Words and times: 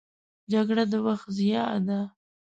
جګړه 0.51 0.83
د 0.91 0.93
وخت 1.05 1.27
ضیاع 1.37 1.71
ده 1.87 1.99